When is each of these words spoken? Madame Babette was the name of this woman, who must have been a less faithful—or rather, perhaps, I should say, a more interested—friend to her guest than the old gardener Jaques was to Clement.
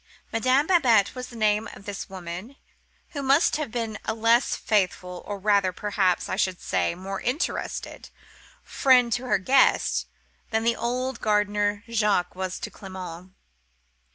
Madame 0.33 0.65
Babette 0.65 1.13
was 1.13 1.27
the 1.27 1.35
name 1.35 1.69
of 1.75 1.85
this 1.85 2.09
woman, 2.09 2.55
who 3.09 3.21
must 3.21 3.57
have 3.57 3.69
been 3.69 3.99
a 4.03 4.15
less 4.15 4.55
faithful—or 4.55 5.37
rather, 5.37 5.71
perhaps, 5.71 6.27
I 6.27 6.35
should 6.37 6.59
say, 6.59 6.93
a 6.93 6.97
more 6.97 7.21
interested—friend 7.21 9.13
to 9.13 9.25
her 9.25 9.37
guest 9.37 10.07
than 10.49 10.63
the 10.63 10.75
old 10.75 11.21
gardener 11.21 11.83
Jaques 11.87 12.33
was 12.35 12.57
to 12.61 12.71
Clement. 12.71 13.33